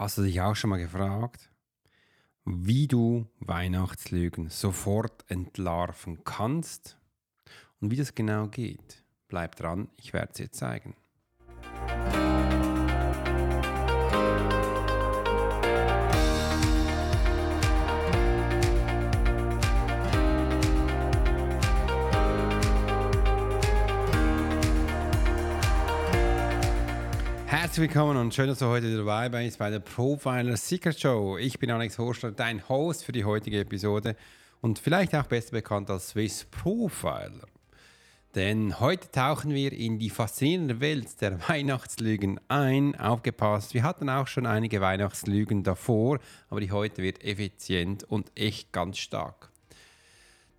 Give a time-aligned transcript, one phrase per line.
[0.00, 1.50] Hast du dich auch schon mal gefragt,
[2.46, 6.96] wie du Weihnachtslügen sofort entlarven kannst
[7.80, 9.04] und wie das genau geht?
[9.28, 10.96] Bleib dran, ich werde es dir zeigen.
[27.70, 31.38] Herzlich willkommen und schön, dass du heute dabei bist bei der Profiler Secret Show.
[31.38, 34.16] Ich bin Alex Horster, dein Host für die heutige Episode
[34.60, 37.46] und vielleicht auch besser bekannt als Swiss Profiler.
[38.34, 42.98] Denn heute tauchen wir in die faszinierende Welt der Weihnachtslügen ein.
[42.98, 48.72] Aufgepasst, wir hatten auch schon einige Weihnachtslügen davor, aber die heute wird effizient und echt
[48.72, 49.48] ganz stark.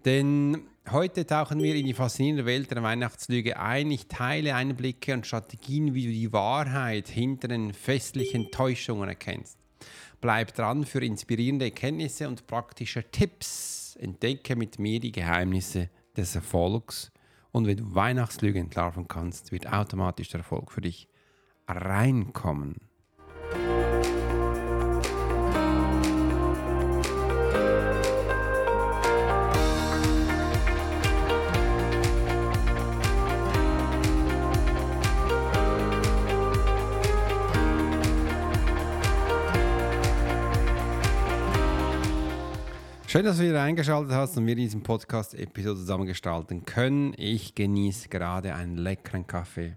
[0.06, 3.92] Denn heute tauchen wir in die faszinierende Welt der Weihnachtslüge ein.
[3.92, 9.58] Ich teile Einblicke und Strategien, wie du die Wahrheit hinter den festlichen Täuschungen erkennst.
[10.20, 13.96] Bleib dran für inspirierende Erkenntnisse und praktische Tipps.
[14.00, 17.12] Entdecke mit mir die Geheimnisse des Erfolgs.
[17.52, 21.08] Und wenn du Weihnachtslüge entlarven kannst, wird automatisch der Erfolg für dich
[21.68, 22.91] reinkommen.
[43.12, 47.14] Schön, dass du wieder eingeschaltet hast und wir diesen Podcast-Episode zusammen gestalten können.
[47.18, 49.76] Ich genieße gerade einen leckeren Kaffee.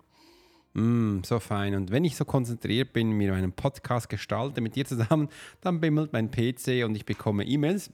[0.74, 1.74] Mm, so fein.
[1.74, 5.28] Und wenn ich so konzentriert bin, mir meinen Podcast gestalte mit dir zusammen,
[5.62, 7.90] dann bimmelt mein PC und ich bekomme E-Mails.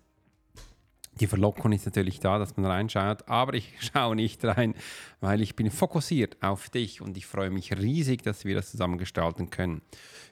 [1.21, 4.75] Die Verlockung ist natürlich da, dass man reinschaut, aber ich schaue nicht rein,
[5.23, 8.99] weil ich bin fokussiert auf dich und ich freue mich riesig, dass wir das zusammen
[8.99, 9.81] gestalten können.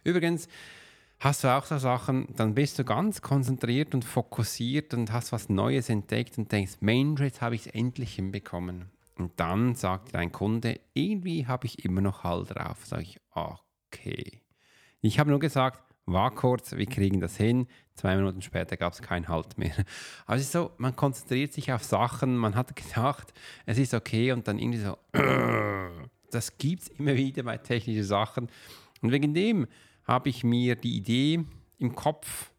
[0.05, 0.49] Übrigens,
[1.21, 5.49] Hast du auch so Sachen, dann bist du ganz konzentriert und fokussiert und hast was
[5.49, 8.91] Neues entdeckt und denkst, Mensch, jetzt habe ich es endlich hinbekommen.
[9.17, 12.87] Und dann sagt dein Kunde, irgendwie habe ich immer noch Halt drauf.
[12.87, 14.43] Sage ich, okay.
[15.01, 17.67] Ich habe nur gesagt, war kurz, wir kriegen das hin.
[17.95, 19.75] Zwei Minuten später gab es keinen Halt mehr.
[20.27, 23.35] Also so, man konzentriert sich auf Sachen, man hat gedacht,
[23.67, 24.97] es ist okay und dann irgendwie so,
[26.31, 28.49] das gibt es immer wieder bei technischen Sachen.
[29.03, 29.67] Und wegen dem
[30.09, 31.45] habe ich mir die Idee
[31.79, 32.51] im Kopf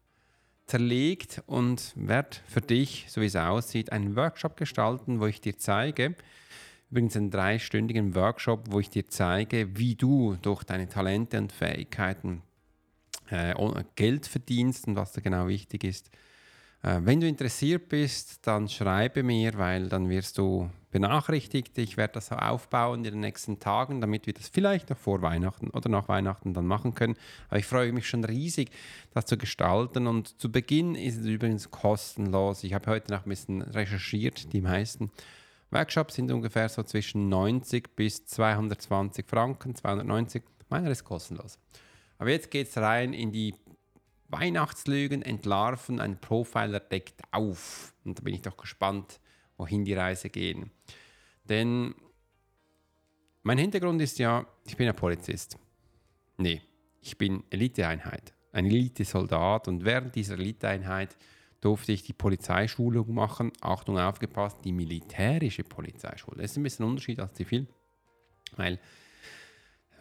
[0.66, 5.58] zerlegt und werde für dich, so wie es aussieht, einen Workshop gestalten, wo ich dir
[5.58, 6.14] zeige,
[6.90, 12.42] übrigens einen dreistündigen Workshop, wo ich dir zeige, wie du durch deine Talente und Fähigkeiten
[13.30, 13.54] äh,
[13.96, 16.10] Geld verdienst und was da genau wichtig ist.
[16.82, 21.76] Äh, wenn du interessiert bist, dann schreibe mir, weil dann wirst du benachrichtigt.
[21.78, 25.70] Ich werde das aufbauen in den nächsten Tagen, damit wir das vielleicht noch vor Weihnachten
[25.70, 27.16] oder nach Weihnachten dann machen können.
[27.48, 28.70] Aber ich freue mich schon riesig,
[29.12, 30.06] das zu gestalten.
[30.06, 32.64] Und zu Beginn ist es übrigens kostenlos.
[32.64, 34.52] Ich habe heute noch ein bisschen recherchiert.
[34.52, 35.10] Die meisten
[35.70, 40.42] Workshops sind ungefähr so zwischen 90 bis 220 Franken, 290.
[40.68, 41.58] Meiner ist kostenlos.
[42.18, 43.54] Aber jetzt geht es rein in die
[44.30, 46.00] Weihnachtslügen entlarven.
[46.00, 47.94] Ein Profiler deckt auf.
[48.04, 49.20] Und da bin ich doch gespannt,
[49.56, 50.70] wohin die Reise gehen.
[51.44, 51.94] Denn
[53.42, 55.58] mein Hintergrund ist ja, ich bin ein Polizist.
[56.36, 56.62] Nee,
[57.00, 61.16] ich bin Eliteeinheit, ein Elitesoldat und während dieser Eliteeinheit
[61.60, 63.52] durfte ich die Polizeischulung machen.
[63.60, 66.42] Achtung, aufgepasst, die militärische Polizeischule.
[66.42, 67.66] Das ist ein bisschen ein Unterschied als zivil,
[68.56, 68.78] weil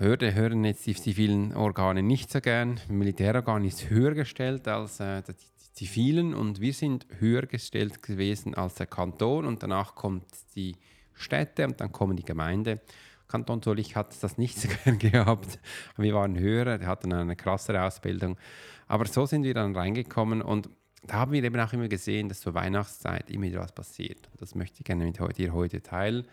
[0.01, 2.79] Hörde hören jetzt die zivilen Organe nicht so gern.
[2.87, 8.75] Militärorgan ist höher gestellt als äh, die Zivilen und wir sind höher gestellt gewesen als
[8.75, 10.23] der Kanton und danach kommt
[10.55, 10.77] die
[11.11, 12.79] Städte und dann kommen die Gemeinde.
[13.27, 15.59] Kanton Zürich hat das nicht so gern gehabt.
[15.97, 18.37] Wir waren höher, hatten eine krassere Ausbildung.
[18.87, 20.69] Aber so sind wir dann reingekommen und
[21.03, 24.29] da haben wir eben auch immer gesehen, dass zur Weihnachtszeit immer wieder was passiert.
[24.37, 26.25] Das möchte ich gerne mit dir heute teilen.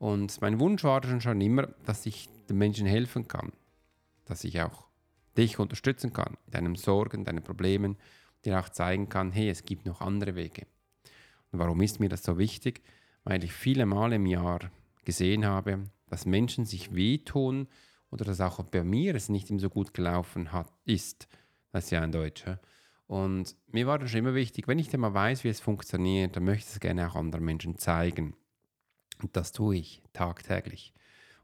[0.00, 3.52] Und mein Wunsch war schon immer, dass ich den Menschen helfen kann,
[4.24, 4.86] dass ich auch
[5.36, 7.98] dich unterstützen kann in deinen Sorgen, deinen Problemen,
[8.46, 10.66] dir auch zeigen kann, hey, es gibt noch andere Wege.
[11.52, 12.80] Und warum ist mir das so wichtig?
[13.24, 14.70] Weil ich viele Male im Jahr
[15.04, 17.68] gesehen habe, dass Menschen sich wehtun
[18.10, 21.28] oder dass auch bei mir es nicht immer so gut gelaufen hat, ist.
[21.72, 22.58] Das ist ja ein Deutscher.
[23.06, 26.36] Und mir war das schon immer wichtig, wenn ich dann mal weiß, wie es funktioniert,
[26.36, 28.34] dann möchte ich es gerne auch anderen Menschen zeigen.
[29.22, 30.92] Und das tue ich tagtäglich.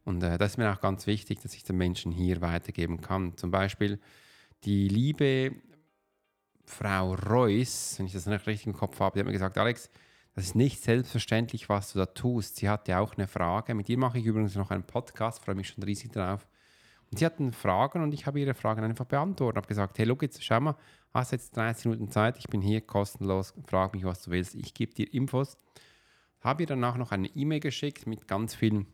[0.05, 3.37] Und äh, das ist mir auch ganz wichtig, dass ich den Menschen hier weitergeben kann.
[3.37, 4.01] Zum Beispiel
[4.65, 5.53] die liebe
[6.65, 9.91] Frau Reuss, wenn ich das nicht richtig im Kopf habe, die hat mir gesagt, Alex,
[10.35, 12.57] das ist nicht selbstverständlich, was du da tust.
[12.57, 13.75] Sie hatte auch eine Frage.
[13.75, 16.47] Mit ihr mache ich übrigens noch einen Podcast, freue mich schon riesig drauf.
[17.11, 19.57] Und sie hatten Fragen und ich habe ihre Fragen einfach beantwortet.
[19.57, 20.77] habe gesagt, hey, look, jetzt schau mal,
[21.15, 24.75] hast jetzt 30 Minuten Zeit, ich bin hier kostenlos, frag mich, was du willst, ich
[24.75, 25.57] gebe dir Infos.
[26.47, 28.87] Habe ihr danach noch eine E-Mail geschickt mit ganz vielen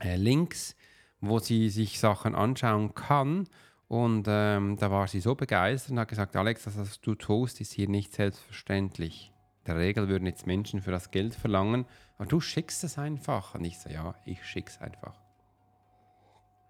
[0.00, 0.74] äh, Links,
[1.20, 3.48] wo sie sich Sachen anschauen kann.
[3.86, 7.60] Und ähm, da war sie so begeistert und hat gesagt, Alex, das, was du tust,
[7.60, 9.32] ist hier nicht selbstverständlich.
[9.60, 11.86] In der Regel würden jetzt Menschen für das Geld verlangen,
[12.16, 13.54] aber du schickst es einfach.
[13.54, 15.14] Und ich so, ja, ich schick's einfach.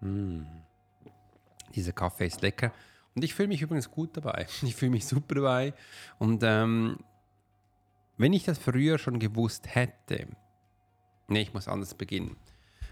[0.01, 0.43] Mm.
[1.73, 2.71] Dieser Kaffee ist lecker.
[3.15, 4.45] Und ich fühle mich übrigens gut dabei.
[4.61, 5.73] Ich fühle mich super dabei.
[6.19, 6.99] Und ähm,
[8.23, 10.27] wenn ich das früher schon gewusst hätte,
[11.27, 12.37] nee, ich muss anders beginnen.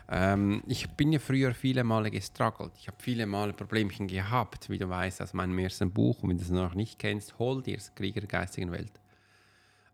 [0.10, 2.74] Ähm, ich bin ja früher viele Male gestruggelt.
[2.78, 6.22] Ich habe viele Male Problemchen gehabt, wie du weißt aus meinem ersten Buch.
[6.22, 8.92] Und wenn du es noch nicht kennst, hol dir es, Krieger der geistigen Welt.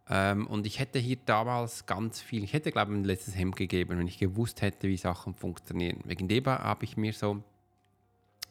[0.09, 3.57] Ähm, und ich hätte hier damals ganz viel, ich hätte glaube ich ein letztes Hemd
[3.57, 5.99] gegeben, wenn ich gewusst hätte, wie Sachen funktionieren.
[6.05, 7.43] Wegen dem habe ich mir so,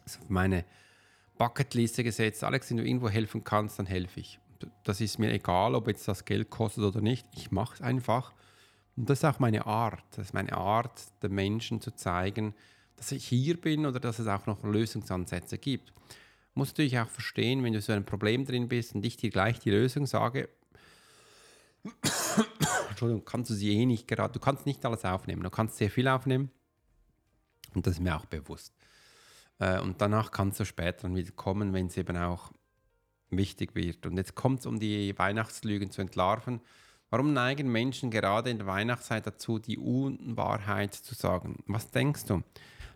[0.04, 0.64] so meine
[1.36, 2.44] Bucketliste gesetzt.
[2.44, 4.38] Alex, wenn du irgendwo helfen kannst, dann helfe ich.
[4.84, 7.26] Das ist mir egal, ob jetzt das Geld kostet oder nicht.
[7.32, 8.32] Ich mache es einfach.
[8.96, 10.02] Und das ist auch meine Art.
[10.12, 12.54] Das ist meine Art, den Menschen zu zeigen,
[12.96, 15.92] dass ich hier bin oder dass es auch noch Lösungsansätze gibt.
[16.54, 19.30] Musst du natürlich auch verstehen, wenn du so ein Problem drin bist und ich dir
[19.30, 20.48] gleich die Lösung sage,
[22.88, 25.90] Entschuldigung, kannst du sie eh nicht gerade, du kannst nicht alles aufnehmen, du kannst sehr
[25.90, 26.50] viel aufnehmen
[27.74, 28.72] und das ist mir auch bewusst.
[29.58, 32.52] Äh, und danach kannst du später dann wieder kommen, wenn es eben auch
[33.30, 34.06] wichtig wird.
[34.06, 36.60] Und jetzt kommt es um die Weihnachtslügen zu entlarven.
[37.10, 41.62] Warum neigen Menschen gerade in der Weihnachtszeit dazu, die Unwahrheit zu sagen?
[41.66, 42.42] Was denkst du?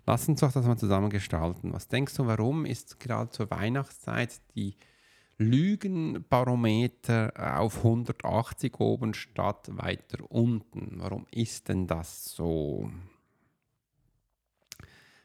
[0.06, 1.72] Lass uns doch das mal zusammen gestalten.
[1.72, 4.76] Was denkst du, warum ist gerade zur Weihnachtszeit die
[5.38, 10.96] Lügenbarometer auf 180 oben statt weiter unten?
[10.96, 12.90] Warum ist denn das so?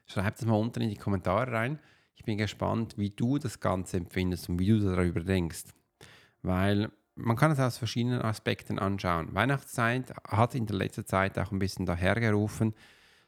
[0.05, 1.79] Schreib das mal unten in die Kommentare rein.
[2.15, 5.65] Ich bin gespannt, wie du das Ganze empfindest und wie du darüber denkst.
[6.41, 9.33] Weil man kann es aus verschiedenen Aspekten anschauen.
[9.33, 12.73] Weihnachtszeit hat in der letzten Zeit auch ein bisschen dahergerufen,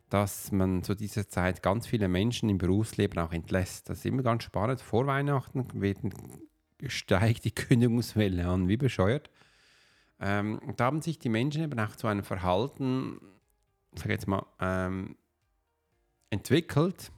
[0.10, 3.90] dass man zu dieser Zeit ganz viele Menschen im Berufsleben auch entlässt.
[3.90, 4.82] Das ist immer ganz spannend.
[4.82, 6.14] Vor Weihnachten werden,
[6.88, 9.30] steigt die Kündigungswelle an, wie bescheuert.
[10.20, 13.20] Ähm, da haben sich die Menschen eben auch zu einem Verhalten,
[13.94, 15.16] sag jetzt mal, ähm,
[16.30, 17.12] entwickelt,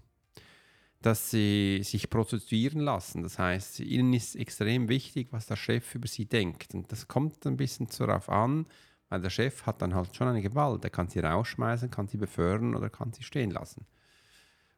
[1.02, 3.24] dass sie sich prostituieren lassen.
[3.24, 6.74] Das heißt, ihnen ist extrem wichtig, was der Chef über sie denkt.
[6.74, 8.66] Und das kommt ein bisschen darauf an,
[9.08, 10.84] weil der Chef hat dann halt schon eine Gewalt.
[10.84, 13.86] Er kann sie rausschmeißen, kann sie befördern oder kann sie stehen lassen.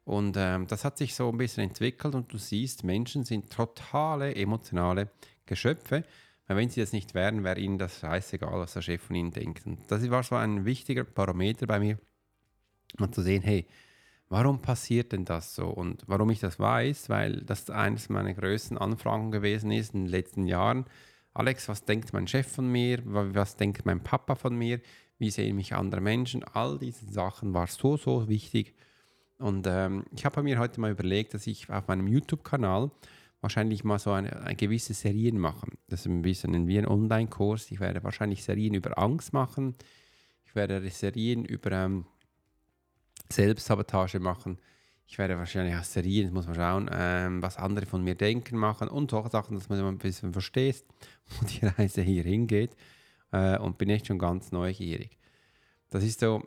[0.04, 4.36] Und ähm, das hat sich so ein bisschen entwickelt und du siehst, Menschen sind totale
[4.36, 5.10] emotionale
[5.46, 6.04] Geschöpfe.
[6.48, 9.32] Weil wenn sie das nicht wären, wäre ihnen das scheißegal, was der Chef von ihnen
[9.32, 9.66] denkt.
[9.66, 11.98] Und das war so ein wichtiger Parameter bei mir,
[12.98, 13.66] mal zu sehen, hey,
[14.32, 15.68] warum passiert denn das so?
[15.68, 20.10] Und warum ich das weiß, weil das eines meiner größten Anfragen gewesen ist in den
[20.10, 20.86] letzten Jahren.
[21.34, 23.02] Alex, was denkt mein Chef von mir?
[23.04, 24.80] Was denkt mein Papa von mir?
[25.20, 26.46] Wie sehen mich andere Menschen?
[26.46, 28.74] All diese Sachen war so, so wichtig.
[29.38, 32.90] Und ähm, ich habe mir heute mal überlegt, dass ich auf meinem YouTube-Kanal
[33.42, 35.68] wahrscheinlich mal so eine, eine, gewisse Serien mache.
[35.90, 37.70] Das ist ein bisschen wie ein Online-Kurs.
[37.72, 39.76] Ich werde wahrscheinlich Serien über Angst machen.
[40.46, 42.06] Ich werde Serien über ähm,
[43.32, 44.60] Selbstsabotage machen.
[45.06, 48.88] Ich werde wahrscheinlich auch Serien, muss man schauen, ähm, was andere von mir denken machen
[48.88, 50.86] und auch Sachen, dass man ein bisschen verstehst,
[51.28, 52.76] wo die Reise hier hingeht.
[53.32, 55.18] Äh, und bin echt schon ganz neugierig.
[55.90, 56.44] Das ist so,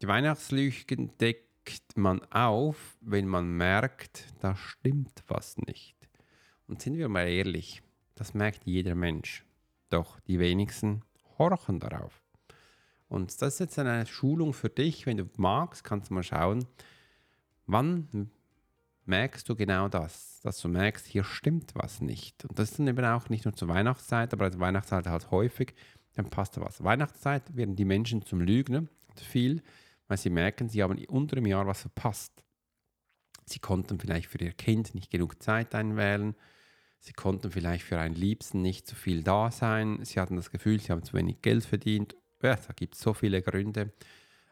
[0.00, 5.96] die Weihnachtslügen deckt man auf, wenn man merkt, da stimmt was nicht.
[6.66, 7.82] Und sind wir mal ehrlich,
[8.14, 9.44] das merkt jeder Mensch.
[9.90, 11.02] Doch die wenigsten
[11.38, 12.25] horchen darauf.
[13.08, 15.06] Und das ist jetzt eine Schulung für dich.
[15.06, 16.66] Wenn du magst, kannst du mal schauen,
[17.66, 18.30] wann
[19.04, 22.44] merkst du genau das, dass du merkst, hier stimmt was nicht.
[22.44, 25.74] Und das ist dann eben auch nicht nur zur Weihnachtszeit, aber zur Weihnachtszeit halt häufig,
[26.14, 26.82] dann passt da was.
[26.82, 29.62] Weihnachtszeit werden die Menschen zum Lügner, viel,
[30.08, 32.44] weil sie merken, sie haben unter dem Jahr was verpasst.
[33.44, 36.34] Sie konnten vielleicht für ihr Kind nicht genug Zeit einwählen,
[36.98, 40.80] sie konnten vielleicht für einen Liebsten nicht so viel da sein, sie hatten das Gefühl,
[40.80, 43.92] sie haben zu wenig Geld verdient ja, da gibt es so viele Gründe.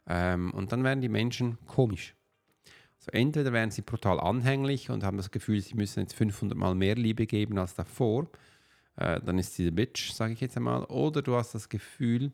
[0.06, 2.14] Ähm, und dann werden die Menschen komisch.
[2.98, 6.74] Also entweder werden sie brutal anhänglich und haben das Gefühl, sie müssen jetzt 500 Mal
[6.74, 8.28] mehr Liebe geben als davor.
[8.96, 10.84] Äh, dann ist sie der Bitch, sage ich jetzt einmal.
[10.84, 12.30] Oder du hast das Gefühl,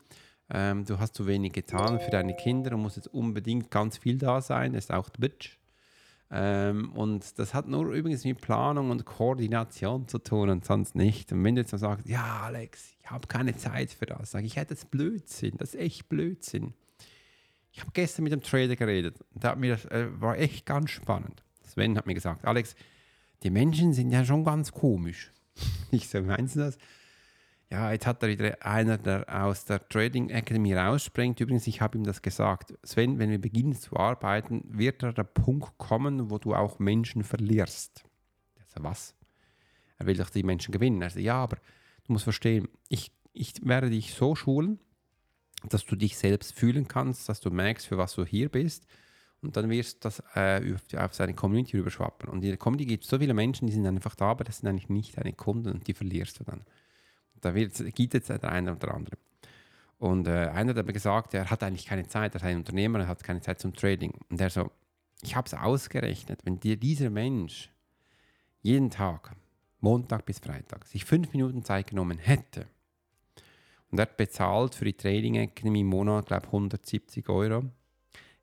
[0.52, 4.18] ähm, du hast zu wenig getan für deine Kinder und musst jetzt unbedingt ganz viel
[4.18, 4.74] da sein.
[4.74, 5.59] Ist auch der Bitch.
[6.32, 11.32] Ähm, und das hat nur übrigens mit Planung und Koordination zu tun und sonst nicht.
[11.32, 14.46] Und wenn du jetzt mal sagst, ja, Alex, ich habe keine Zeit für das, sage
[14.46, 16.74] ich, ja, das ist Blödsinn, das ist echt Blödsinn.
[17.72, 21.42] Ich habe gestern mit einem Trader geredet hat mir das äh, war echt ganz spannend.
[21.62, 22.74] Sven hat mir gesagt, Alex,
[23.42, 25.32] die Menschen sind ja schon ganz komisch.
[25.92, 26.78] Ich so, meinst du das?
[27.72, 31.38] Ja, jetzt hat wieder einer, der aus der Trading Academy rausspringt.
[31.38, 32.74] Übrigens, ich habe ihm das gesagt.
[32.82, 37.22] Sven, wenn wir beginnen zu arbeiten, wird da der Punkt kommen, wo du auch Menschen
[37.22, 38.04] verlierst.
[38.56, 39.14] Er so, was?
[39.98, 41.00] Er will doch die Menschen gewinnen.
[41.00, 41.58] Er so, ja, aber
[42.04, 44.80] du musst verstehen, ich, ich werde dich so schulen,
[45.68, 48.84] dass du dich selbst fühlen kannst, dass du merkst, für was du hier bist.
[49.42, 52.28] Und dann wirst du das äh, auf seine Community überschwappen.
[52.30, 54.58] Und in der Community gibt es so viele Menschen, die sind einfach da, aber das
[54.58, 56.64] sind eigentlich nicht deine Kunden und die verlierst du dann.
[57.40, 59.16] Da gibt jetzt der eine oder andere.
[59.98, 63.00] Und äh, einer hat mir gesagt, er hat eigentlich keine Zeit, er ist ein Unternehmer,
[63.00, 64.12] er hat keine Zeit zum Trading.
[64.30, 64.70] Und er so,
[65.20, 67.70] ich habe es ausgerechnet, wenn dir dieser Mensch
[68.62, 69.36] jeden Tag,
[69.80, 72.66] Montag bis Freitag, sich fünf Minuten Zeit genommen hätte,
[73.90, 77.64] und er bezahlt für die Trading Academy im Monat, glaube ich, 170 Euro.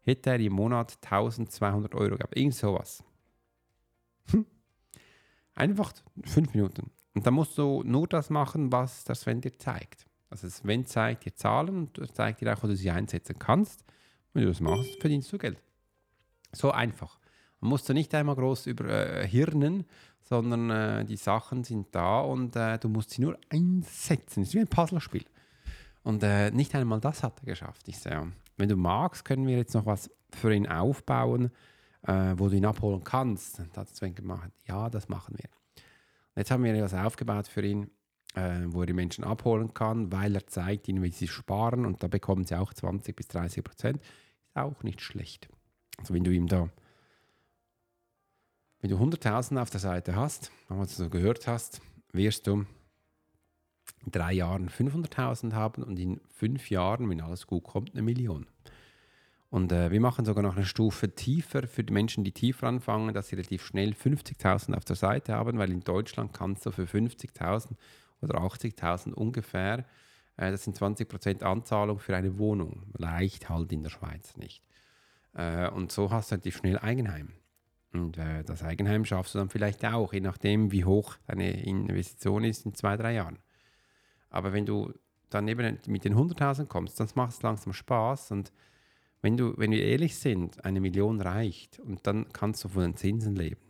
[0.02, 2.36] Hätte er im Monat 1200 Euro gehabt.
[2.36, 3.04] Irgend sowas.
[4.32, 4.46] Hm.
[5.56, 6.92] Einfach fünf Minuten.
[7.18, 10.06] Und dann musst du nur das machen, was der Sven dir zeigt.
[10.30, 13.84] Also Sven zeigt dir Zahlen und zeigt dir auch, wo du sie einsetzen kannst.
[14.34, 15.60] Wenn du das machst, verdienst du Geld.
[16.52, 17.18] So einfach.
[17.60, 19.88] Man muss da nicht einmal groß über äh, Hirnen,
[20.22, 24.44] sondern äh, die Sachen sind da und äh, du musst sie nur einsetzen.
[24.44, 25.26] Es ist wie ein Puzzlespiel.
[26.04, 27.88] Und äh, nicht einmal das hat er geschafft.
[27.88, 31.50] Ich sage, wenn du magst, können wir jetzt noch was für ihn aufbauen,
[32.04, 33.60] äh, wo du ihn abholen kannst.
[33.60, 35.50] Und hat Sven gemacht, ja, das machen wir.
[36.38, 37.90] Jetzt haben wir etwas aufgebaut für ihn,
[38.36, 42.04] äh, wo er die Menschen abholen kann, weil er zeigt ihnen, wie sie sparen und
[42.04, 44.04] da bekommen sie auch 20 bis 30 Prozent.
[44.46, 45.50] Ist auch nicht schlecht.
[45.98, 46.70] Also wenn du ihm da,
[48.82, 52.68] wenn du 100.000 auf der Seite hast, was du so gehört hast, wirst du
[54.06, 58.46] in drei Jahren 500.000 haben und in fünf Jahren, wenn alles gut kommt, eine Million.
[59.50, 63.14] Und äh, wir machen sogar noch eine Stufe tiefer für die Menschen, die tiefer anfangen,
[63.14, 66.84] dass sie relativ schnell 50.000 auf der Seite haben, weil in Deutschland kannst du für
[66.84, 67.72] 50.000
[68.22, 69.86] oder 80.000 ungefähr,
[70.36, 72.84] äh, das sind 20% Anzahlung für eine Wohnung.
[72.98, 74.64] Leicht halt in der Schweiz nicht.
[75.34, 77.32] Äh, und so hast du relativ schnell Eigenheim.
[77.94, 82.44] Und äh, das Eigenheim schaffst du dann vielleicht auch, je nachdem, wie hoch deine Investition
[82.44, 83.40] ist, in zwei, drei Jahren.
[84.30, 84.94] Aber wenn du
[85.30, 88.32] dann eben mit den 100.000 kommst, dann macht es langsam Spaß.
[88.32, 88.52] Und
[89.22, 92.96] wenn, du, wenn wir ehrlich sind, eine Million reicht und dann kannst du von den
[92.96, 93.62] Zinsen leben.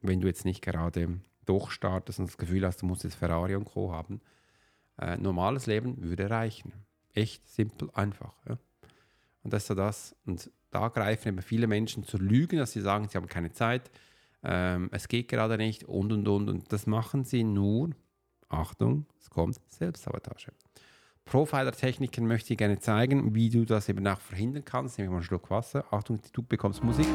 [0.00, 3.64] Wenn du jetzt nicht gerade durchstartest und das Gefühl hast, du musst jetzt Ferrari und
[3.64, 3.92] Co.
[3.92, 4.20] haben.
[4.98, 6.72] Äh, normales Leben würde reichen.
[7.12, 8.34] Echt simpel, einfach.
[8.48, 8.58] Ja?
[9.42, 10.16] Und das ist so das.
[10.24, 13.90] Und da greifen eben viele Menschen zu Lügen, dass sie sagen, sie haben keine Zeit,
[14.42, 16.48] ähm, es geht gerade nicht und und und.
[16.48, 17.90] Und das machen sie nur,
[18.48, 20.52] Achtung, es kommt Selbstsabotage.
[21.24, 24.98] Profiler-Techniken möchte ich gerne zeigen, wie du das eben auch verhindern kannst.
[24.98, 25.84] Nehmen wir mal einen Schluck Wasser.
[25.90, 27.06] Achtung, du bekommst Musik.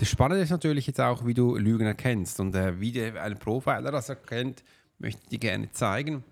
[0.00, 2.40] Das Spannende ist natürlich jetzt auch, wie du Lügen erkennst.
[2.40, 4.64] Und äh, wie ein Profiler das erkennt,
[4.98, 6.24] möchte ich dir gerne zeigen.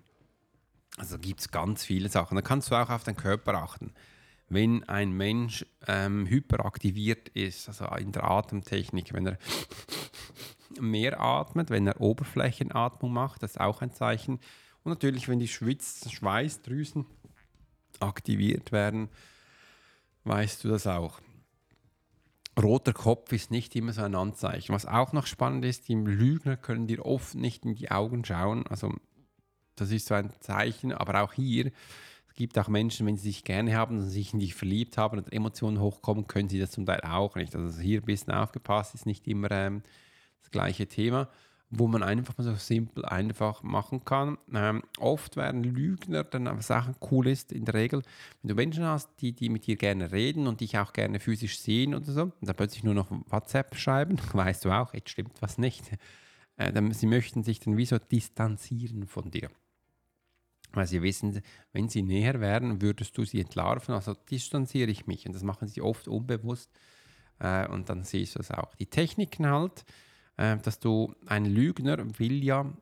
[0.96, 2.36] Also gibt es ganz viele Sachen.
[2.36, 3.92] Da kannst du auch auf deinen Körper achten
[4.52, 9.38] wenn ein Mensch ähm, hyperaktiviert ist, also in der Atemtechnik, wenn er
[10.80, 14.40] mehr atmet, wenn er Oberflächenatmung macht, das ist auch ein Zeichen.
[14.84, 17.06] Und natürlich, wenn die Schweiz Schweißdrüsen
[18.00, 19.08] aktiviert werden,
[20.24, 21.20] weißt du das auch.
[22.60, 24.74] Roter Kopf ist nicht immer so ein Anzeichen.
[24.74, 28.66] Was auch noch spannend ist, die Lügner können dir oft nicht in die Augen schauen.
[28.66, 28.94] Also
[29.76, 31.72] das ist so ein Zeichen, aber auch hier
[32.32, 35.18] es gibt auch Menschen, wenn sie sich gerne haben und sich in dich verliebt haben
[35.18, 37.54] und Emotionen hochkommen, können sie das zum Teil auch nicht.
[37.54, 39.82] Also hier ein bisschen aufgepasst, ist nicht immer ähm,
[40.40, 41.28] das gleiche Thema,
[41.68, 44.38] wo man einfach mal so simpel einfach machen kann.
[44.50, 48.00] Ähm, oft werden Lügner dann Sachen cool ist, in der Regel,
[48.40, 51.58] wenn du Menschen hast, die, die mit dir gerne reden und dich auch gerne physisch
[51.58, 55.42] sehen oder so, und dann plötzlich nur noch WhatsApp schreiben, weißt du auch, jetzt stimmt
[55.42, 55.84] was nicht.
[56.56, 59.50] Äh, dann, sie möchten sich dann wie so distanzieren von dir
[60.72, 65.26] weil sie wissen, wenn sie näher werden, würdest du sie entlarven, also distanziere ich mich.
[65.26, 66.70] Und das machen sie oft unbewusst
[67.38, 68.74] äh, und dann siehst du es auch.
[68.76, 69.84] Die Techniken halt,
[70.36, 72.72] äh, dass du, ein Lügner will ja,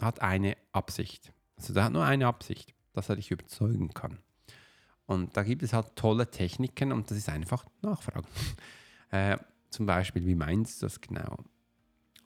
[0.00, 1.32] hat eine Absicht.
[1.56, 4.18] Also der hat nur eine Absicht, dass er dich überzeugen kann.
[5.06, 8.26] Und da gibt es halt tolle Techniken und das ist einfach Nachfragen.
[9.10, 9.36] äh,
[9.70, 11.38] zum Beispiel, wie meinst du das genau?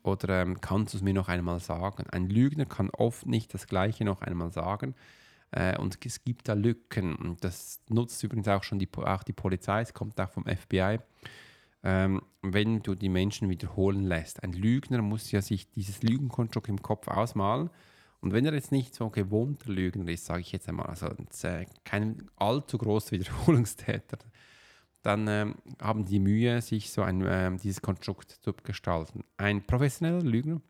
[0.06, 2.08] Oder ähm, kannst du es mir noch einmal sagen?
[2.10, 4.94] Ein Lügner kann oft nicht das Gleiche noch einmal sagen.
[5.50, 7.16] Äh, und es gibt da Lücken.
[7.16, 10.98] Und das nutzt übrigens auch schon die, auch die Polizei, es kommt auch vom FBI.
[11.82, 14.42] Ähm, wenn du die Menschen wiederholen lässt.
[14.42, 17.70] Ein Lügner muss ja sich dieses Lügenkonstrukt im Kopf ausmalen
[18.20, 21.06] Und wenn er jetzt nicht so gewohnter Lügner ist, sage ich jetzt einmal, also
[21.42, 24.18] äh, kein allzu großer Wiederholungstäter,
[25.06, 29.22] dann ähm, haben die Mühe, sich so ein, äh, dieses Konstrukt zu gestalten.
[29.36, 30.60] Ein professioneller Lügner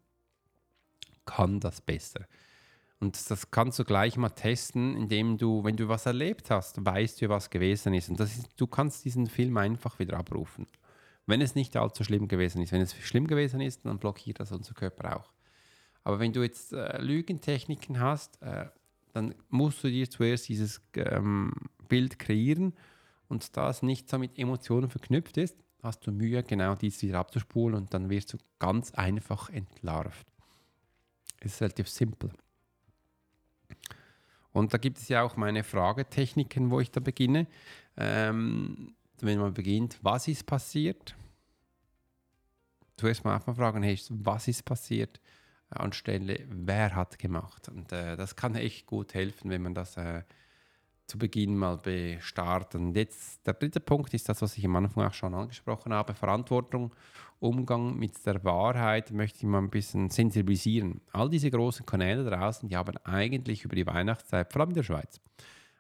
[1.24, 2.26] kann das besser.
[3.00, 7.22] Und das kannst du gleich mal testen, indem du, wenn du was erlebt hast, weißt
[7.22, 8.10] du, was gewesen ist.
[8.10, 10.66] Und ist, du kannst diesen Film einfach wieder abrufen.
[11.24, 12.72] Wenn es nicht allzu schlimm gewesen ist.
[12.72, 15.32] Wenn es schlimm gewesen ist, dann blockiert das unser Körper auch.
[16.04, 18.66] Aber wenn du jetzt äh, Lügentechniken hast, äh,
[19.14, 21.52] dann musst du dir zuerst dieses ähm,
[21.88, 22.74] Bild kreieren
[23.28, 27.18] und da es nicht so mit Emotionen verknüpft ist, hast du Mühe, genau dies wieder
[27.18, 30.26] abzuspulen und dann wirst du ganz einfach entlarvt.
[31.40, 32.30] Es ist relativ simpel.
[34.52, 37.46] Und da gibt es ja auch meine Fragetechniken, wo ich da beginne.
[37.96, 41.14] Ähm, wenn man beginnt, was ist passiert?
[42.96, 45.20] Zuerst mal einfach fragen, hey, was ist passiert?
[45.70, 47.68] anstelle, wer hat gemacht.
[47.68, 50.22] Und äh, das kann echt gut helfen, wenn man das äh,
[51.06, 52.80] zu Beginn mal bestartet.
[52.80, 56.14] Und jetzt der dritte Punkt ist das, was ich am Anfang auch schon angesprochen habe,
[56.14, 56.92] Verantwortung,
[57.38, 61.02] Umgang mit der Wahrheit möchte ich mal ein bisschen sensibilisieren.
[61.12, 64.82] All diese großen Kanäle draußen, die haben eigentlich über die Weihnachtszeit, vor allem in der
[64.82, 65.20] Schweiz,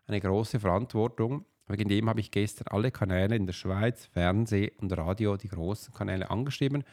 [0.06, 1.46] eine große Verantwortung.
[1.66, 5.92] Wegen dem habe ich gestern alle Kanäle in der Schweiz, Fernseh und Radio, die großen
[5.94, 6.84] Kanäle angeschrieben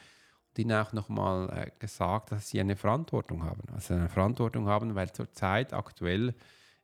[0.58, 3.62] ihnen auch nochmal äh, gesagt, dass sie eine Verantwortung haben.
[3.72, 6.34] Also eine Verantwortung haben, weil zurzeit aktuell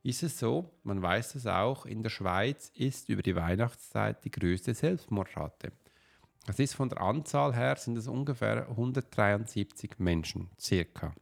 [0.02, 4.30] ist es so, man weiß es auch, in der Schweiz ist über die Weihnachtszeit die
[4.30, 5.72] größte Selbstmordrate.
[6.46, 11.14] Das ist von der Anzahl her sind es ungefähr 173 Menschen, circa.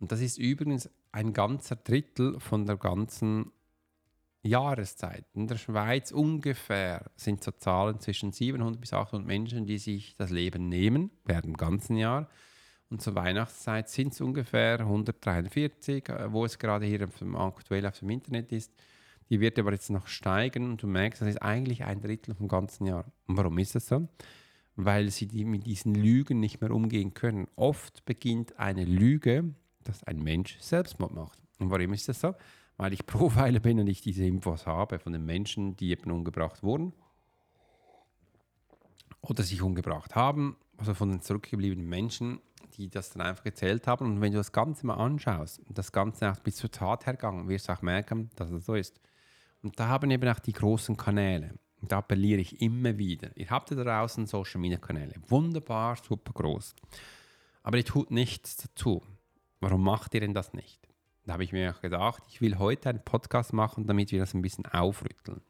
[0.00, 3.52] Und das ist übrigens ein ganzer Drittel von der ganzen
[4.42, 5.24] Jahreszeit.
[5.34, 10.30] In der Schweiz ungefähr sind so Zahlen zwischen 700 bis 800 Menschen, die sich das
[10.30, 12.28] Leben nehmen während dem ganzen Jahr.
[12.92, 18.10] Und zur Weihnachtszeit sind es ungefähr 143, äh, wo es gerade hier aktuell auf dem
[18.10, 18.70] Internet ist.
[19.30, 22.48] Die wird aber jetzt noch steigen und du merkst, das ist eigentlich ein Drittel vom
[22.48, 23.06] ganzen Jahr.
[23.26, 24.08] Und warum ist das so?
[24.76, 27.48] Weil sie die mit diesen Lügen nicht mehr umgehen können.
[27.56, 31.38] Oft beginnt eine Lüge, dass ein Mensch Selbstmord macht.
[31.60, 32.34] Und warum ist das so?
[32.76, 36.62] weil ich Profiler bin und ich diese Infos habe von den Menschen, die eben umgebracht
[36.62, 36.92] wurden
[39.22, 42.40] oder sich umgebracht haben, also von den zurückgebliebenen Menschen,
[42.76, 44.06] die das dann einfach erzählt haben.
[44.06, 47.68] Und wenn du das Ganze mal anschaust das Ganze auch bis zur Tat hergegangen, wirst
[47.68, 49.00] du auch merken, dass es so ist.
[49.62, 51.54] Und da haben eben auch die großen Kanäle.
[51.80, 53.36] Und da appelliere ich immer wieder.
[53.36, 55.14] Ihr habt da draußen Social Media Kanäle.
[55.28, 56.74] Wunderbar, super groß.
[57.62, 59.02] Aber ihr tut nichts dazu.
[59.60, 60.88] Warum macht ihr denn das nicht?
[61.24, 64.34] Da habe ich mir auch gedacht, ich will heute einen Podcast machen, damit wir das
[64.34, 65.40] ein bisschen aufrütteln.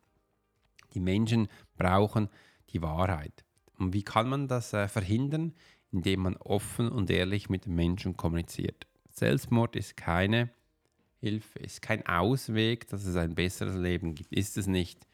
[0.93, 2.29] Die Menschen brauchen
[2.71, 3.45] die Wahrheit.
[3.79, 5.55] Und wie kann man das äh, verhindern?
[5.93, 8.87] Indem man offen und ehrlich mit den Menschen kommuniziert.
[9.11, 10.51] Selbstmord ist keine
[11.21, 14.33] Hilfe, ist kein Ausweg, dass es ein besseres Leben gibt.
[14.33, 15.07] Ist es nicht.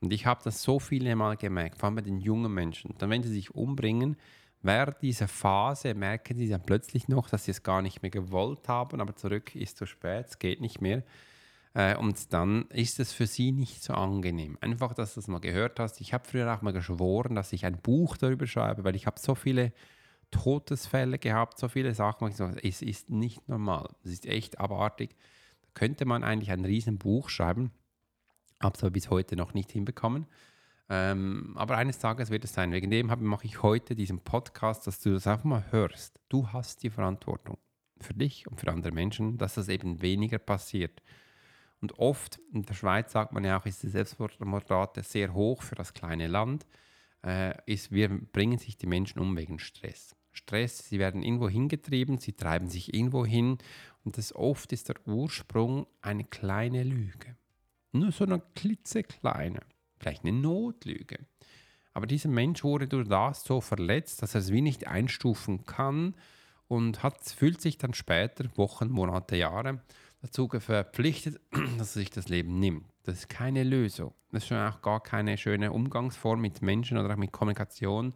[0.00, 2.94] Und ich habe das so viele Mal gemerkt, vor allem bei den jungen Menschen.
[2.98, 4.16] Dann, wenn sie sich umbringen,
[4.62, 8.68] Während dieser Phase merken sie dann plötzlich noch, dass sie es gar nicht mehr gewollt
[8.68, 11.02] haben, aber zurück ist zu spät, es geht nicht mehr.
[11.74, 14.56] Äh, und dann ist es für sie nicht so angenehm.
[14.60, 16.00] Einfach, dass du das mal gehört hast.
[16.00, 19.18] Ich habe früher auch mal geschworen, dass ich ein Buch darüber schreibe, weil ich habe
[19.18, 19.72] so viele
[20.32, 22.28] Todesfälle gehabt, so viele Sachen.
[22.28, 23.88] Ich sage, es ist nicht normal.
[24.04, 25.14] Es ist echt abartig.
[25.62, 27.70] Da könnte man eigentlich ein riesen Buch schreiben.
[28.60, 30.26] Habe es aber bis heute noch nicht hinbekommen.
[30.88, 32.72] Ähm, aber eines Tages wird es sein.
[32.72, 36.18] Wegen dem mache ich heute diesen Podcast, dass du das einfach mal hörst.
[36.28, 37.58] Du hast die Verantwortung
[38.00, 41.02] für dich und für andere Menschen, dass das eben weniger passiert.
[41.80, 45.74] Und oft, in der Schweiz sagt man ja auch, ist die Selbstmordrate sehr hoch für
[45.74, 46.66] das kleine Land,
[47.24, 50.14] äh, ist, wir bringen sich die Menschen um wegen Stress.
[50.32, 53.58] Stress, sie werden irgendwo hingetrieben, sie treiben sich irgendwo hin
[54.04, 57.36] und das oft ist der Ursprung eine kleine Lüge.
[57.92, 59.60] Nur so eine klitzekleine
[60.02, 61.18] vielleicht eine Notlüge.
[61.94, 66.14] Aber dieser Mensch wurde durch das so verletzt, dass er es wie nicht einstufen kann
[66.68, 69.80] und hat, fühlt sich dann später, Wochen, Monate, Jahre,
[70.20, 71.40] dazu verpflichtet,
[71.78, 72.86] dass er sich das Leben nimmt.
[73.04, 74.14] Das ist keine Lösung.
[74.30, 78.14] Das ist schon auch gar keine schöne Umgangsform mit Menschen oder auch mit Kommunikation.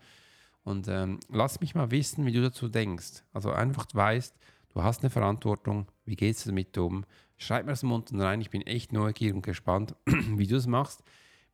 [0.67, 3.23] Und ähm, lass mich mal wissen, wie du dazu denkst.
[3.33, 4.35] Also einfach weißt,
[4.71, 7.05] du hast eine Verantwortung, wie geht es damit um?
[7.37, 10.67] Schreib mir das im unten rein, ich bin echt neugierig und gespannt, wie du es
[10.67, 11.05] machst.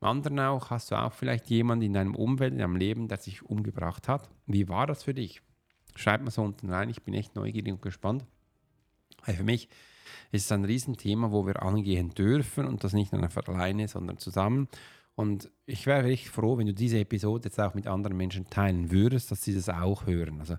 [0.00, 3.18] Im anderen auch, hast du auch vielleicht jemanden in deinem Umfeld, in deinem Leben, der
[3.18, 4.30] sich umgebracht hat.
[4.46, 5.42] Wie war das für dich?
[5.94, 8.24] Schreib mal so unten rein, ich bin echt neugierig und gespannt.
[9.26, 9.68] Weil für mich
[10.30, 14.68] ist es ein Riesenthema, wo wir angehen dürfen und das nicht nur alleine, sondern zusammen.
[15.14, 18.90] Und ich wäre richtig froh, wenn du diese Episode jetzt auch mit anderen Menschen teilen
[18.90, 20.40] würdest, dass sie das auch hören.
[20.40, 20.56] Also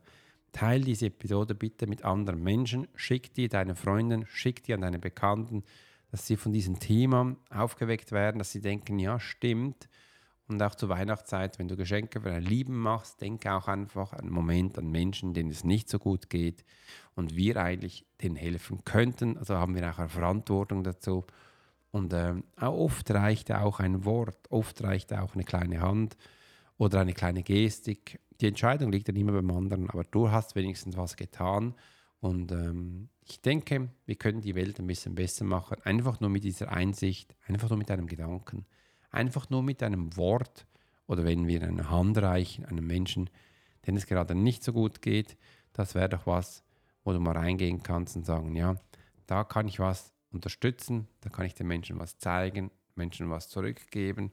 [0.53, 4.99] Teil diese Episode bitte mit anderen Menschen, schick die deinen Freunden, schick die an deine
[4.99, 5.63] Bekannten,
[6.11, 9.89] dass sie von diesem Thema aufgeweckt werden, dass sie denken, ja, stimmt.
[10.47, 14.29] Und auch zur Weihnachtszeit, wenn du Geschenke für dein Lieben machst, denke auch einfach einen
[14.29, 16.63] Moment an Menschen, denen es nicht so gut geht
[17.15, 19.37] und wir eigentlich denen helfen könnten.
[19.37, 21.25] Also haben wir auch eine Verantwortung dazu.
[21.93, 26.17] Und äh, auch oft reicht auch ein Wort, oft reicht auch eine kleine Hand
[26.77, 28.19] oder eine kleine Gestik.
[28.41, 31.75] Die Entscheidung liegt dann immer beim anderen, aber du hast wenigstens was getan.
[32.19, 36.43] Und ähm, ich denke, wir können die Welt ein bisschen besser machen, einfach nur mit
[36.43, 38.65] dieser Einsicht, einfach nur mit einem Gedanken,
[39.11, 40.65] einfach nur mit einem Wort
[41.05, 43.29] oder wenn wir eine Hand reichen, einem Menschen,
[43.85, 45.37] den es gerade nicht so gut geht,
[45.73, 46.63] das wäre doch was,
[47.03, 48.77] wo du mal reingehen kannst und sagen, ja,
[49.27, 54.31] da kann ich was unterstützen, da kann ich den Menschen was zeigen, Menschen was zurückgeben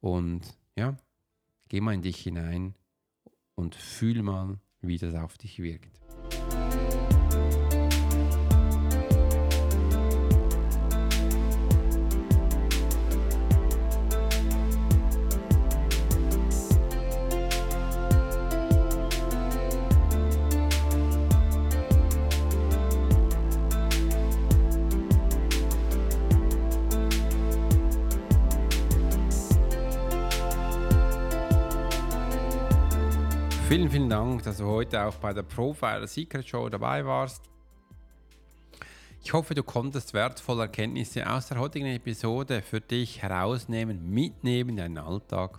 [0.00, 0.42] und
[0.76, 0.96] ja,
[1.68, 2.74] geh mal in dich hinein
[3.54, 6.01] und fühl mal, wie das auf dich wirkt.
[33.72, 37.48] Vielen, vielen Dank, dass du heute auch bei der Profiler Secret Show dabei warst.
[39.24, 44.76] Ich hoffe, du konntest wertvolle Erkenntnisse aus der heutigen Episode für dich herausnehmen, mitnehmen in
[44.76, 45.58] deinen Alltag.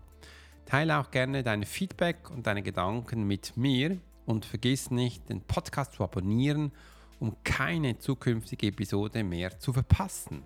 [0.68, 3.98] Teile auch gerne dein Feedback und deine Gedanken mit mir
[4.28, 6.72] und vergiss nicht, den Podcast zu abonnieren,
[7.20, 10.44] um keine zukünftige Episode mehr zu verpassen.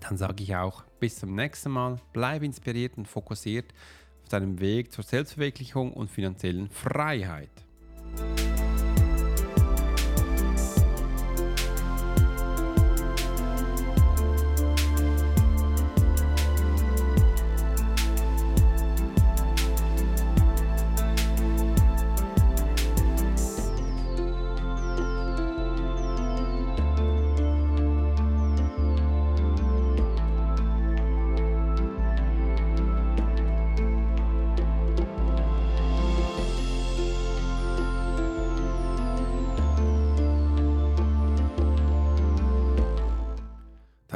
[0.00, 3.72] Dann sage ich auch bis zum nächsten Mal, bleib inspiriert und fokussiert
[4.28, 7.48] auf deinem Weg zur Selbstverwirklichung und finanziellen Freiheit.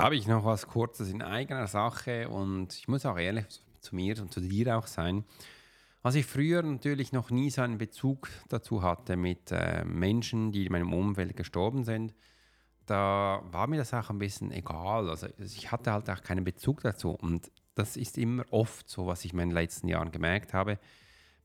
[0.03, 3.47] Habe ich noch was Kurzes in eigener Sache und ich muss auch ehrlich
[3.81, 5.25] zu mir und zu dir auch sein.
[6.03, 10.67] Als ich früher natürlich noch nie so einen Bezug dazu hatte mit äh, Menschen, die
[10.67, 12.17] in meinem Umfeld gestorben sind,
[12.87, 15.09] da war mir das auch ein bisschen egal.
[15.09, 17.11] Also ich hatte halt auch keinen Bezug dazu.
[17.11, 20.81] Und das ist immer oft so, was ich in meinen letzten Jahren gemerkt habe.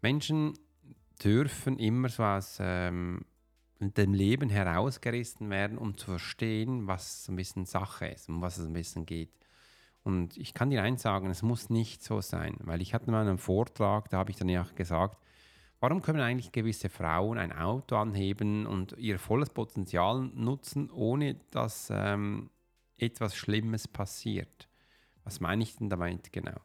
[0.01, 0.57] Menschen
[1.23, 3.23] dürfen immer so aus ähm,
[3.79, 8.57] dem Leben herausgerissen werden, um zu verstehen, was so ein bisschen Sache ist, um was
[8.57, 9.31] es ein bisschen geht.
[10.03, 13.27] Und ich kann dir eins sagen, es muss nicht so sein, weil ich hatte mal
[13.27, 15.21] einen Vortrag, da habe ich dann ja gesagt,
[15.79, 21.89] warum können eigentlich gewisse Frauen ein Auto anheben und ihr volles Potenzial nutzen, ohne dass
[21.93, 22.49] ähm,
[22.97, 24.69] etwas Schlimmes passiert?
[25.23, 26.61] Was meine ich denn damit genau?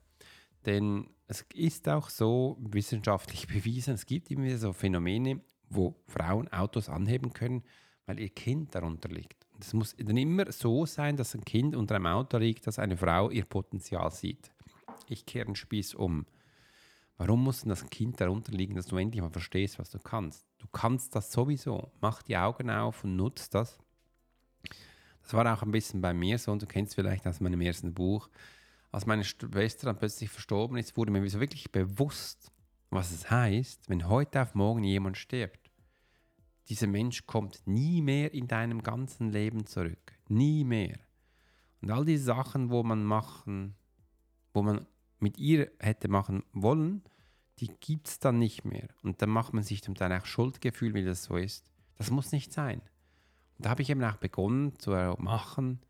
[0.65, 5.41] Denn es ist auch so wissenschaftlich bewiesen, es gibt immer so Phänomene,
[5.75, 7.63] wo Frauen Autos anheben können,
[8.07, 9.47] weil ihr Kind darunter liegt.
[9.61, 12.97] Es muss dann immer so sein, dass ein Kind unter einem Auto liegt, dass eine
[12.97, 14.51] Frau ihr Potenzial sieht.
[15.09, 16.27] Ich kehre den Spieß um.
[17.17, 20.45] Warum muss denn das Kind darunter liegen, dass du endlich mal verstehst, was du kannst?
[20.59, 21.93] Du kannst das sowieso.
[22.01, 23.79] Mach die Augen auf und nutzt das.
[25.23, 27.95] Das war auch ein bisschen bei mir so, und du kennst vielleicht aus meinem ersten
[27.95, 28.29] Buch.
[28.91, 32.51] Als meine Schwester dann plötzlich verstorben ist, wurde mir so wirklich bewusst,
[32.91, 35.62] was es heißt, wenn heute auf morgen jemand stirbt
[36.69, 40.13] dieser Mensch kommt nie mehr in deinem ganzen Leben zurück.
[40.29, 40.99] Nie mehr.
[41.81, 43.75] Und all diese Sachen, wo man machen,
[44.53, 44.87] wo man
[45.19, 47.03] mit ihr hätte machen wollen,
[47.59, 48.89] die gibt es dann nicht mehr.
[49.03, 51.65] Und dann macht man sich dann auch Schuldgefühl, wie das so ist.
[51.97, 52.81] Das muss nicht sein.
[53.59, 55.81] Und da habe ich eben auch begonnen zu machen,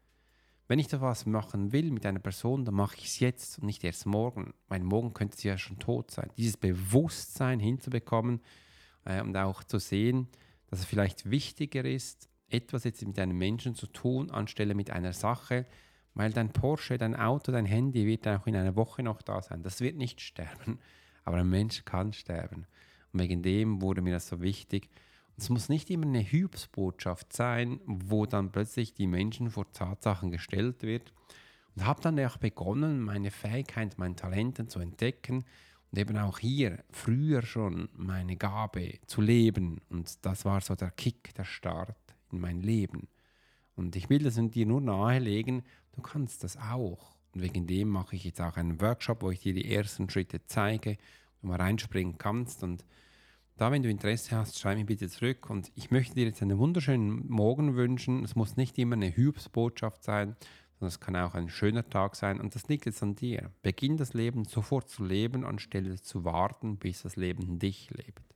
[0.68, 3.66] wenn ich da was machen will mit einer Person, dann mache ich es jetzt und
[3.66, 4.54] nicht erst morgen.
[4.68, 6.30] Weil morgen könnte sie ja schon tot sein.
[6.38, 8.40] Dieses Bewusstsein hinzubekommen
[9.04, 10.28] äh, und auch zu sehen,
[10.72, 15.12] dass es vielleicht wichtiger ist, etwas jetzt mit einem Menschen zu tun, anstelle mit einer
[15.12, 15.66] Sache,
[16.14, 19.62] weil dein Porsche, dein Auto, dein Handy wird auch in einer Woche noch da sein.
[19.62, 20.78] Das wird nicht sterben,
[21.24, 22.66] aber ein Mensch kann sterben.
[23.12, 24.88] Und wegen dem wurde mir das so wichtig.
[25.36, 30.30] Und es muss nicht immer eine Hübsbotschaft sein, wo dann plötzlich die Menschen vor Tatsachen
[30.30, 31.12] gestellt wird.
[31.76, 35.44] Und habe dann auch begonnen, meine Fähigkeit, meine Talente zu entdecken
[35.92, 39.80] Und eben auch hier früher schon meine Gabe zu leben.
[39.90, 41.96] Und das war so der Kick, der Start
[42.30, 43.08] in mein Leben.
[43.76, 47.14] Und ich will das dir nur nahelegen, du kannst das auch.
[47.34, 50.40] Und wegen dem mache ich jetzt auch einen Workshop, wo ich dir die ersten Schritte
[50.46, 50.96] zeige,
[51.40, 52.62] wo du mal reinspringen kannst.
[52.62, 52.86] Und
[53.56, 55.50] da, wenn du Interesse hast, schreib mir bitte zurück.
[55.50, 58.24] Und ich möchte dir jetzt einen wunderschönen Morgen wünschen.
[58.24, 60.36] Es muss nicht immer eine Hübsbotschaft sein,
[60.82, 62.40] sondern es kann auch ein schöner Tag sein.
[62.40, 63.52] Und das liegt jetzt an dir.
[63.62, 68.31] Beginn das Leben sofort zu leben, anstelle zu warten, bis das Leben dich lebt.